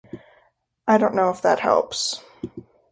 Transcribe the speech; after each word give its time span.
I 0.87 0.97
don't 0.97 1.13
know 1.13 1.29
if 1.29 1.43
that 1.43 1.59
helps. 1.59 2.23